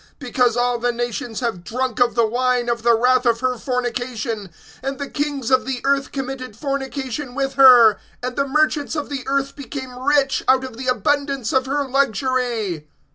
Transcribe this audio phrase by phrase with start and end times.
[0.19, 4.49] (3)Because all the nations have drunk of the wine of the wrath of her fornication,
[4.81, 9.23] and the kings of the earth committed fornication with her, and the merchants of the
[9.27, 12.87] earth became rich out of the abundance of her luxury.